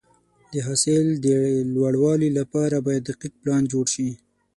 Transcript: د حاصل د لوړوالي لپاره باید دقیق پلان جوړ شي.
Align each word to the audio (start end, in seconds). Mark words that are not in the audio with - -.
د 0.53 0.55
حاصل 0.67 1.05
د 1.25 1.27
لوړوالي 1.73 2.29
لپاره 2.39 2.75
باید 2.87 3.03
دقیق 3.09 3.33
پلان 3.41 3.63
جوړ 3.71 3.85
شي. 3.93 4.09